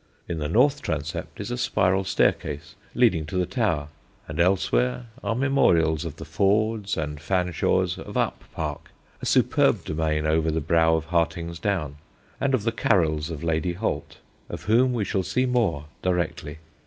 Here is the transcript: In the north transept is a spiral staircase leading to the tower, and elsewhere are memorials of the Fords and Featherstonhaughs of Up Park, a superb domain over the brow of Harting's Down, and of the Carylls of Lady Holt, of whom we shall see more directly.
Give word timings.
In 0.27 0.39
the 0.39 0.49
north 0.49 0.81
transept 0.81 1.39
is 1.39 1.51
a 1.51 1.59
spiral 1.59 2.03
staircase 2.03 2.73
leading 2.95 3.27
to 3.27 3.37
the 3.37 3.45
tower, 3.45 3.89
and 4.27 4.39
elsewhere 4.39 5.05
are 5.23 5.35
memorials 5.35 6.05
of 6.05 6.15
the 6.15 6.25
Fords 6.25 6.97
and 6.97 7.19
Featherstonhaughs 7.19 7.99
of 7.99 8.17
Up 8.17 8.43
Park, 8.55 8.89
a 9.21 9.27
superb 9.27 9.83
domain 9.85 10.25
over 10.25 10.49
the 10.49 10.59
brow 10.59 10.95
of 10.95 11.05
Harting's 11.05 11.59
Down, 11.59 11.97
and 12.39 12.55
of 12.55 12.63
the 12.63 12.71
Carylls 12.71 13.29
of 13.29 13.43
Lady 13.43 13.73
Holt, 13.73 14.17
of 14.49 14.63
whom 14.63 14.91
we 14.91 15.05
shall 15.05 15.21
see 15.21 15.45
more 15.45 15.85
directly. 16.01 16.57